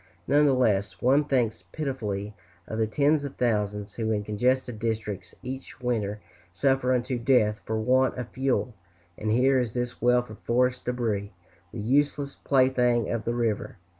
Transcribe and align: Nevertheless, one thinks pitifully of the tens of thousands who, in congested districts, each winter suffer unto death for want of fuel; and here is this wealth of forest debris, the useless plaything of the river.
Nevertheless, 0.27 0.99
one 0.99 1.25
thinks 1.25 1.61
pitifully 1.61 2.33
of 2.65 2.79
the 2.79 2.87
tens 2.87 3.23
of 3.23 3.35
thousands 3.35 3.93
who, 3.93 4.09
in 4.11 4.23
congested 4.23 4.79
districts, 4.79 5.35
each 5.43 5.79
winter 5.79 6.19
suffer 6.51 6.91
unto 6.91 7.19
death 7.19 7.59
for 7.65 7.77
want 7.79 8.17
of 8.17 8.29
fuel; 8.29 8.73
and 9.15 9.29
here 9.31 9.59
is 9.59 9.73
this 9.73 10.01
wealth 10.01 10.31
of 10.31 10.39
forest 10.39 10.85
debris, 10.85 11.33
the 11.71 11.79
useless 11.79 12.33
plaything 12.33 13.11
of 13.11 13.25
the 13.25 13.35
river. 13.35 13.77